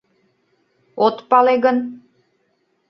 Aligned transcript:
—От 1.05 1.17
пале 1.29 1.55
гын? 1.63 1.77